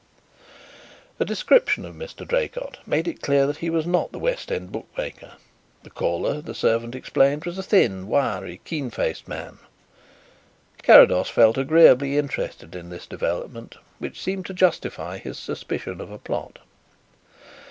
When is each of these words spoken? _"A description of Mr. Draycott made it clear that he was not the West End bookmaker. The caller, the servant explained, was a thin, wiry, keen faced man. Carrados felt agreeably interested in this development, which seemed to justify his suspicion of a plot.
_"A 1.19 1.25
description 1.25 1.85
of 1.85 1.93
Mr. 1.93 2.27
Draycott 2.27 2.79
made 2.87 3.07
it 3.07 3.21
clear 3.21 3.45
that 3.45 3.57
he 3.57 3.69
was 3.69 3.85
not 3.85 4.11
the 4.11 4.17
West 4.17 4.51
End 4.51 4.71
bookmaker. 4.71 5.33
The 5.83 5.91
caller, 5.91 6.41
the 6.41 6.55
servant 6.55 6.95
explained, 6.95 7.45
was 7.45 7.59
a 7.59 7.61
thin, 7.61 8.07
wiry, 8.07 8.61
keen 8.65 8.89
faced 8.89 9.27
man. 9.27 9.59
Carrados 10.81 11.29
felt 11.29 11.59
agreeably 11.59 12.17
interested 12.17 12.73
in 12.75 12.89
this 12.89 13.05
development, 13.05 13.75
which 13.99 14.19
seemed 14.19 14.47
to 14.47 14.55
justify 14.55 15.19
his 15.19 15.37
suspicion 15.37 16.01
of 16.01 16.09
a 16.09 16.17
plot. 16.17 16.57